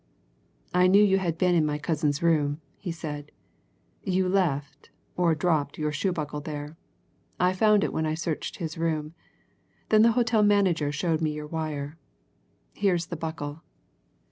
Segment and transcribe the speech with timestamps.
[0.73, 3.31] "I knew you had been in my cousin's room," he said.
[4.03, 6.75] "You left or dropped your shoe buckle there.
[7.39, 9.13] I found it when I searched his room.
[9.89, 11.99] Then the hotel manager showed me your wire.
[12.73, 13.61] Here's the buckle."